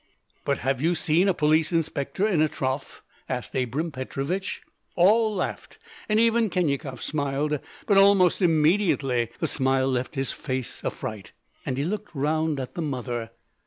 [0.45, 4.63] "But have you seen a police inspector in a trough?" asked Abram Petrovich.
[4.95, 5.77] All laughed,
[6.09, 11.33] and even Khinyakov smiled; but almost immediately the smile left his face affright,
[11.67, 13.29] and he looked round at the mother.